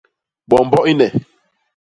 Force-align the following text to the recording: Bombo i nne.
Bombo 0.49 0.79
i 0.91 0.93
nne. 0.95 1.07